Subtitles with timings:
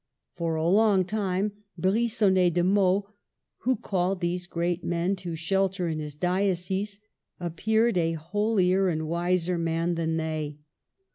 [0.33, 3.07] For a long time Brigonnet de Meaux,
[3.59, 6.99] who called these great men to shelter in his diocese,
[7.39, 10.57] appeared a holier and wiser man than they.